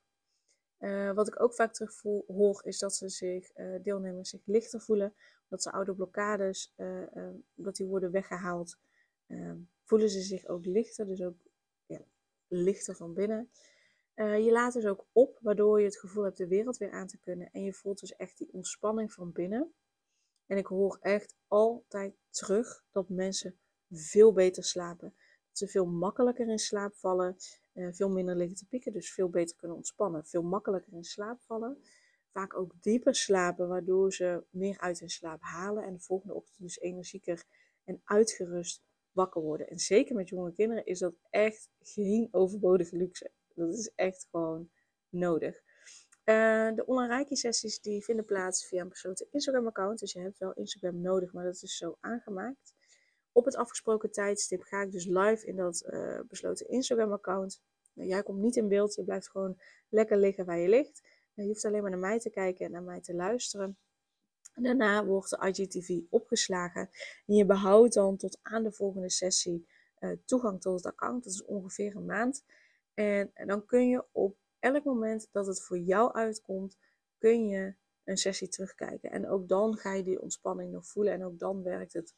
Uh, 0.81 1.13
wat 1.13 1.29
ik 1.29 1.43
ook 1.43 1.55
vaak 1.55 1.73
terug 1.73 2.03
hoor, 2.27 2.61
is 2.65 2.79
dat 2.79 2.95
ze 2.95 3.09
zich, 3.09 3.57
uh, 3.57 3.83
deelnemers 3.83 4.31
zich 4.31 4.41
lichter 4.45 4.81
voelen, 4.81 5.15
dat 5.49 5.63
ze 5.63 5.73
oude 5.73 5.95
blokkades, 5.95 6.75
uh, 6.77 7.07
dat 7.55 7.77
die 7.77 7.87
worden 7.87 8.11
weggehaald. 8.11 8.79
Voelen 9.85 10.11
ze 10.11 10.21
zich 10.21 10.47
ook 10.47 10.65
lichter, 10.65 11.07
dus 11.07 11.23
ook 11.23 11.37
ja, 11.87 12.01
lichter 12.49 12.97
van 12.97 13.15
binnen. 13.15 13.51
je 14.15 14.49
laat 14.53 14.73
dus 14.73 14.87
ook 14.87 15.07
op, 15.13 15.39
waardoor 15.43 15.79
je 15.79 15.85
het 15.85 15.99
gevoel 15.99 16.25
hebt 16.25 16.37
de 16.37 16.47
wereld 16.47 16.77
weer 16.77 16.93
aan 16.93 17.07
te 17.07 17.19
kunnen. 17.19 17.51
En 17.53 17.63
je 17.63 17.73
voelt 17.73 18.01
dus 18.01 18.17
echt 18.17 18.39
die 18.39 18.53
ontspanning 18.53 19.13
van 19.13 19.33
binnen. 19.33 19.73
En 20.51 20.57
ik 20.57 20.67
hoor 20.67 20.99
echt 21.01 21.37
altijd 21.49 22.15
terug 22.31 22.85
dat 22.91 23.09
mensen 23.09 23.59
veel 23.91 24.33
beter 24.33 24.65
slapen. 24.65 25.15
Dat 25.49 25.59
ze 25.59 25.69
veel 25.69 25.87
makkelijker 25.87 26.49
in 26.49 26.59
slaap 26.59 26.95
vallen. 26.95 27.37
Uh, 27.75 27.89
veel 27.93 28.11
minder 28.11 28.37
liggen 28.37 28.57
te 28.57 28.67
pieken, 28.67 28.93
dus 28.93 29.13
veel 29.13 29.29
beter 29.29 29.57
kunnen 29.57 29.77
ontspannen. 29.77 30.27
Veel 30.27 30.43
makkelijker 30.43 30.93
in 30.93 31.05
slaap 31.05 31.41
vallen. 31.41 31.79
Vaak 32.31 32.57
ook 32.57 32.73
dieper 32.81 33.15
slapen, 33.15 33.69
waardoor 33.69 34.13
ze 34.13 34.45
meer 34.51 34.79
uit 34.79 35.01
hun 35.01 35.11
slaap 35.11 35.41
halen. 35.41 35.85
En 35.85 35.93
de 35.93 36.01
volgende 36.01 36.35
ochtend 36.35 36.61
dus 36.61 36.79
energieker 36.79 37.45
en 37.85 38.01
uitgerust 38.05 38.83
wakker 39.13 39.43
worden. 39.43 39.69
En 39.69 39.79
zeker 39.79 40.15
met 40.15 40.29
jonge 40.29 40.53
kinderen 40.53 40.87
is 40.87 40.99
dat 40.99 41.15
echt 41.31 41.69
geen 41.81 42.29
overbodige 42.31 42.97
luxe. 42.97 43.31
Dat 43.55 43.73
is 43.73 43.93
echt 43.95 44.27
gewoon 44.31 44.71
nodig. 45.09 45.63
Uh, 46.25 46.75
de 46.75 46.87
online 46.87 47.15
reiki 47.15 47.37
sessies 47.37 47.81
die 47.81 48.05
vinden 48.05 48.25
plaats 48.25 48.67
via 48.67 48.83
een 48.83 48.89
besloten 48.89 49.27
Instagram 49.31 49.67
account. 49.67 49.99
Dus 49.99 50.13
je 50.13 50.21
hebt 50.21 50.39
wel 50.39 50.53
Instagram 50.53 51.01
nodig, 51.01 51.33
maar 51.33 51.45
dat 51.45 51.63
is 51.63 51.77
zo 51.77 51.97
aangemaakt. 52.01 52.75
Op 53.33 53.45
het 53.45 53.57
afgesproken 53.57 54.11
tijdstip 54.11 54.63
ga 54.63 54.83
ik 54.83 54.93
dus 54.93 55.07
live 55.07 55.47
in 55.47 55.57
dat 55.57 55.85
uh, 55.87 56.21
besloten 56.29 56.69
Instagram 56.69 57.13
account. 57.13 57.63
Nou, 57.93 58.09
jij 58.09 58.23
komt 58.23 58.41
niet 58.41 58.57
in 58.57 58.69
beeld, 58.69 58.95
je 58.95 59.05
blijft 59.05 59.31
gewoon 59.31 59.61
lekker 59.89 60.17
liggen 60.17 60.45
waar 60.45 60.59
je 60.59 60.69
ligt. 60.69 61.03
Uh, 61.05 61.45
je 61.45 61.51
hoeft 61.51 61.65
alleen 61.65 61.83
maar 61.83 61.91
naar 61.91 62.01
mij 62.01 62.19
te 62.19 62.31
kijken 62.31 62.67
en 62.67 62.73
naar 62.73 62.83
mij 62.83 63.01
te 63.01 63.15
luisteren. 63.15 63.79
Daarna 64.55 65.05
wordt 65.05 65.31
de 65.31 65.47
IGTV 65.49 66.01
opgeslagen 66.11 66.91
en 67.27 67.35
je 67.35 67.47
behoudt 67.47 67.95
dan 67.95 68.17
tot 68.17 68.39
aan 68.43 68.63
de 68.63 68.73
volgende 68.73 69.11
sessie 69.11 69.67
toegang 70.25 70.61
tot 70.61 70.75
het 70.75 70.87
account. 70.93 71.25
Dat 71.25 71.33
is 71.33 71.45
ongeveer 71.45 71.97
een 71.97 72.07
maand. 72.07 72.45
En 72.95 73.33
dan 73.47 73.67
kun 73.67 73.89
je 73.89 74.05
op 74.13 74.37
elk 74.61 74.85
moment 74.85 75.29
dat 75.33 75.47
het 75.47 75.63
voor 75.63 75.79
jou 75.79 76.13
uitkomt, 76.13 76.79
kun 77.19 77.49
je 77.49 77.75
een 78.05 78.17
sessie 78.17 78.49
terugkijken. 78.49 79.11
En 79.11 79.29
ook 79.29 79.49
dan 79.49 79.77
ga 79.77 79.95
je 79.95 80.03
die 80.03 80.21
ontspanning 80.21 80.73
nog 80.73 80.87
voelen 80.87 81.13
en 81.13 81.25
ook 81.25 81.39
dan 81.39 81.63
werkt 81.63 81.93
het 81.93 82.15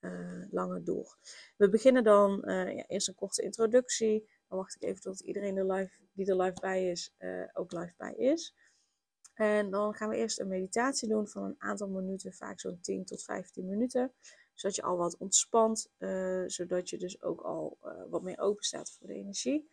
uh, 0.00 0.44
langer 0.50 0.84
door. 0.84 1.16
We 1.56 1.68
beginnen 1.68 2.04
dan 2.04 2.42
uh, 2.44 2.76
ja, 2.76 2.84
eerst 2.86 3.08
een 3.08 3.14
korte 3.14 3.42
introductie. 3.42 4.28
Dan 4.48 4.58
wacht 4.58 4.74
ik 4.74 4.82
even 4.82 5.00
tot 5.00 5.20
iedereen 5.20 5.56
er 5.56 5.72
live, 5.72 6.02
die 6.12 6.26
er 6.26 6.36
live 6.36 6.60
bij 6.60 6.90
is, 6.90 7.14
uh, 7.18 7.44
ook 7.52 7.72
live 7.72 7.94
bij 7.96 8.14
is. 8.14 8.54
En 9.34 9.70
dan 9.70 9.94
gaan 9.94 10.08
we 10.08 10.16
eerst 10.16 10.40
een 10.40 10.48
meditatie 10.48 11.08
doen 11.08 11.28
van 11.28 11.42
een 11.42 11.54
aantal 11.58 11.88
minuten, 11.88 12.32
vaak 12.32 12.60
zo'n 12.60 12.80
10 12.80 13.04
tot 13.04 13.22
15 13.22 13.66
minuten. 13.66 14.12
Zodat 14.54 14.76
je 14.76 14.82
al 14.82 14.96
wat 14.96 15.16
ontspant, 15.16 15.90
zodat 16.46 16.90
je 16.90 16.98
dus 16.98 17.22
ook 17.22 17.40
al 17.40 17.78
wat 18.08 18.22
meer 18.22 18.38
open 18.38 18.64
staat 18.64 18.90
voor 18.90 19.06
de 19.06 19.14
energie. 19.14 19.70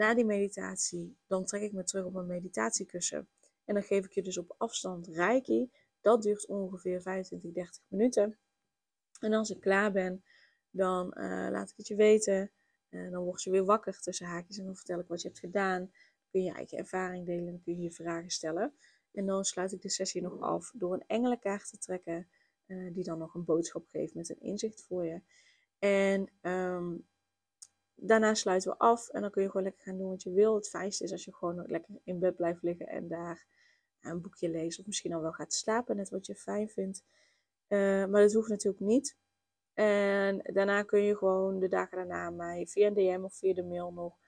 Na 0.00 0.14
die 0.14 0.24
meditatie, 0.24 1.16
dan 1.26 1.44
trek 1.44 1.62
ik 1.62 1.72
me 1.72 1.84
terug 1.84 2.04
op 2.04 2.12
mijn 2.12 2.26
meditatiekussen. 2.26 3.28
En 3.64 3.74
dan 3.74 3.82
geef 3.82 4.04
ik 4.04 4.12
je 4.12 4.22
dus 4.22 4.38
op 4.38 4.54
afstand 4.58 5.06
reiki. 5.06 5.70
Dat 6.00 6.22
duurt 6.22 6.46
ongeveer 6.46 7.02
25, 7.02 7.52
30 7.52 7.82
minuten. 7.88 8.38
En 9.20 9.32
als 9.32 9.50
ik 9.50 9.60
klaar 9.60 9.92
ben, 9.92 10.24
dan 10.70 11.14
uh, 11.16 11.48
laat 11.50 11.70
ik 11.70 11.76
het 11.76 11.86
je 11.86 11.94
weten. 11.94 12.50
Uh, 12.90 13.10
dan 13.10 13.24
word 13.24 13.42
je 13.42 13.50
weer 13.50 13.64
wakker 13.64 14.00
tussen 14.00 14.26
haakjes 14.26 14.58
en 14.58 14.64
dan 14.64 14.76
vertel 14.76 14.98
ik 14.98 15.08
wat 15.08 15.22
je 15.22 15.28
hebt 15.28 15.40
gedaan. 15.40 15.90
Kun 16.30 16.40
je 16.40 16.46
je 16.46 16.54
eigen 16.54 16.78
ervaring 16.78 17.26
delen 17.26 17.46
en 17.46 17.52
dan 17.52 17.62
kun 17.62 17.76
je 17.76 17.82
je 17.82 17.92
vragen 17.92 18.30
stellen. 18.30 18.74
En 19.12 19.26
dan 19.26 19.44
sluit 19.44 19.72
ik 19.72 19.82
de 19.82 19.90
sessie 19.90 20.22
nog 20.22 20.40
af 20.40 20.72
door 20.74 20.94
een 20.94 21.04
engelenkaart 21.06 21.70
te 21.70 21.78
trekken. 21.78 22.28
Uh, 22.66 22.94
die 22.94 23.04
dan 23.04 23.18
nog 23.18 23.34
een 23.34 23.44
boodschap 23.44 23.86
geeft 23.86 24.14
met 24.14 24.30
een 24.30 24.40
inzicht 24.40 24.82
voor 24.82 25.04
je. 25.04 25.20
En 25.78 26.28
um, 26.42 27.08
daarna 28.00 28.34
sluiten 28.34 28.70
we 28.70 28.78
af 28.78 29.08
en 29.08 29.20
dan 29.20 29.30
kun 29.30 29.42
je 29.42 29.48
gewoon 29.48 29.62
lekker 29.62 29.82
gaan 29.82 29.98
doen 29.98 30.08
wat 30.08 30.22
je 30.22 30.32
wil. 30.32 30.54
Het 30.54 30.68
fijnste 30.68 31.04
is 31.04 31.12
als 31.12 31.24
je 31.24 31.34
gewoon 31.34 31.64
lekker 31.66 31.94
in 32.04 32.18
bed 32.18 32.36
blijft 32.36 32.62
liggen 32.62 32.86
en 32.88 33.08
daar 33.08 33.46
een 34.00 34.20
boekje 34.20 34.48
leest 34.48 34.78
of 34.78 34.86
misschien 34.86 35.12
al 35.12 35.20
wel 35.20 35.32
gaat 35.32 35.52
slapen, 35.52 35.96
net 35.96 36.10
wat 36.10 36.26
je 36.26 36.34
fijn 36.34 36.68
vindt. 36.68 37.04
Uh, 37.68 37.78
maar 38.06 38.22
dat 38.22 38.32
hoeft 38.32 38.48
natuurlijk 38.48 38.82
niet. 38.82 39.16
En 39.74 40.40
daarna 40.42 40.82
kun 40.82 41.02
je 41.02 41.16
gewoon 41.16 41.58
de 41.58 41.68
dagen 41.68 41.96
daarna 41.96 42.30
mij 42.30 42.66
via 42.66 42.86
een 42.86 42.94
DM 42.94 43.24
of 43.24 43.34
via 43.34 43.54
de 43.54 43.62
mail 43.62 43.92
nog 43.92 44.18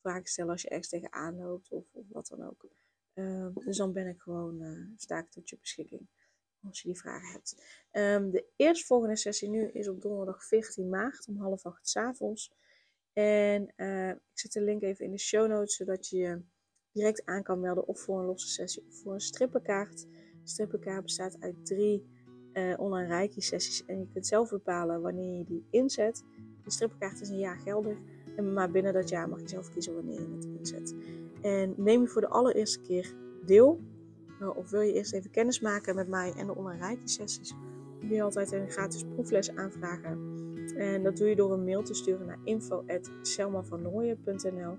vragen 0.00 0.26
stellen 0.26 0.50
als 0.50 0.62
je 0.62 0.68
ergens 0.68 0.88
tegenaan 0.88 1.36
loopt 1.36 1.72
of, 1.72 1.84
of 1.92 2.04
wat 2.08 2.26
dan 2.26 2.46
ook. 2.46 2.66
Uh, 3.14 3.46
dus 3.54 3.76
dan 3.76 3.92
ben 3.92 4.06
ik 4.06 4.20
gewoon, 4.20 4.62
uh, 4.62 5.22
tot 5.30 5.48
je 5.48 5.58
beschikking 5.60 6.06
als 6.66 6.80
je 6.80 6.88
die 6.88 6.98
vragen 6.98 7.28
hebt. 7.32 7.62
Um, 7.92 8.30
de 8.30 8.44
eerstvolgende 8.56 9.16
sessie 9.16 9.48
nu 9.48 9.68
is 9.68 9.88
op 9.88 10.02
donderdag 10.02 10.44
14 10.44 10.88
maart 10.88 11.26
om 11.28 11.36
half 11.36 11.66
acht 11.66 11.88
s 11.88 11.96
avonds. 11.96 12.52
En 13.18 13.72
uh, 13.76 14.08
ik 14.08 14.18
zet 14.32 14.52
de 14.52 14.62
link 14.62 14.82
even 14.82 15.04
in 15.04 15.10
de 15.10 15.18
show 15.18 15.48
notes, 15.48 15.76
zodat 15.76 16.08
je 16.08 16.16
je 16.16 16.42
direct 16.92 17.24
aan 17.24 17.42
kan 17.42 17.60
melden 17.60 17.86
of 17.86 18.00
voor 18.00 18.18
een 18.18 18.26
losse 18.26 18.48
sessie 18.48 18.84
of 18.88 18.94
voor 18.94 19.14
een 19.14 19.20
strippenkaart. 19.20 20.06
De 20.42 20.48
strippenkaart 20.48 21.02
bestaat 21.02 21.36
uit 21.40 21.66
drie 21.66 22.06
uh, 22.52 22.74
online 22.76 23.08
reiki 23.08 23.40
sessies 23.40 23.84
en 23.84 23.98
je 23.98 24.08
kunt 24.12 24.26
zelf 24.26 24.50
bepalen 24.50 25.00
wanneer 25.00 25.38
je 25.38 25.44
die 25.44 25.66
inzet. 25.70 26.24
De 26.64 26.70
strippenkaart 26.70 27.20
is 27.20 27.28
een 27.28 27.38
jaar 27.38 27.58
geldig, 27.58 27.98
en 28.36 28.52
maar 28.52 28.70
binnen 28.70 28.92
dat 28.92 29.08
jaar 29.08 29.28
mag 29.28 29.40
je 29.40 29.48
zelf 29.48 29.70
kiezen 29.70 29.94
wanneer 29.94 30.20
je 30.20 30.34
het 30.34 30.44
inzet. 30.44 30.94
En 31.42 31.74
neem 31.76 32.00
je 32.00 32.08
voor 32.08 32.20
de 32.20 32.28
allereerste 32.28 32.80
keer 32.80 33.14
deel, 33.44 33.80
uh, 34.40 34.56
of 34.56 34.70
wil 34.70 34.80
je 34.80 34.92
eerst 34.92 35.12
even 35.12 35.30
kennis 35.30 35.60
maken 35.60 35.94
met 35.94 36.08
mij 36.08 36.32
en 36.36 36.46
de 36.46 36.54
online 36.54 36.86
reiki 36.86 37.08
sessies, 37.08 37.54
kun 38.00 38.08
je 38.10 38.22
altijd 38.22 38.52
een 38.52 38.70
gratis 38.70 39.04
proefles 39.04 39.54
aanvragen 39.54 40.38
En 40.78 41.02
dat 41.02 41.16
doe 41.16 41.28
je 41.28 41.36
door 41.36 41.52
een 41.52 41.64
mail 41.64 41.82
te 41.82 41.94
sturen 41.94 42.26
naar 42.26 42.38
info.selmavannooien.nl 42.44 44.76